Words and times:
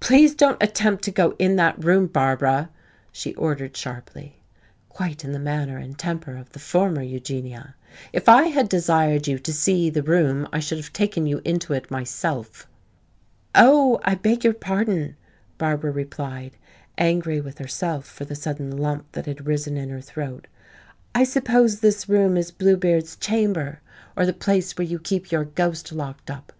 "Please 0.00 0.34
don't 0.34 0.62
attempt 0.62 1.04
to 1.04 1.10
go 1.10 1.36
in 1.38 1.56
that 1.56 1.84
room, 1.84 2.06
Barbara!" 2.06 2.70
she 3.12 3.34
ordered 3.34 3.76
sharply, 3.76 4.40
quite 4.88 5.22
in 5.22 5.32
the 5.32 5.38
manner 5.38 5.76
and 5.76 5.98
temper 5.98 6.34
of 6.34 6.48
the 6.52 6.58
former 6.58 7.02
Eugenia. 7.02 7.74
"If 8.10 8.26
I 8.26 8.44
had 8.44 8.70
desired 8.70 9.26
you 9.26 9.38
to 9.38 9.52
see 9.52 9.90
the 9.90 10.02
room 10.02 10.48
I 10.50 10.60
should 10.60 10.78
have 10.78 10.94
taken 10.94 11.26
you 11.26 11.42
into 11.44 11.74
it 11.74 11.90
myself." 11.90 12.66
"Oh, 13.54 14.00
I 14.02 14.14
beg 14.14 14.44
your 14.44 14.54
pardon," 14.54 15.14
Barbara 15.58 15.90
replied, 15.90 16.56
angry 16.96 17.38
with 17.42 17.58
herself 17.58 18.06
for 18.06 18.24
the 18.24 18.34
sudden 18.34 18.74
lump 18.74 19.12
that 19.12 19.26
had 19.26 19.46
risen 19.46 19.76
in 19.76 19.90
her 19.90 20.00
throat. 20.00 20.46
"I 21.14 21.24
suppose 21.24 21.80
this 21.80 22.08
room 22.08 22.38
is 22.38 22.50
Bluebeard's 22.50 23.14
chamber, 23.14 23.82
or 24.16 24.24
the 24.24 24.32
place 24.32 24.78
where 24.78 24.86
you 24.86 24.98
keep 24.98 25.30
your 25.30 25.44
ghost 25.44 25.92
locked 25.92 26.30
up. 26.30 26.50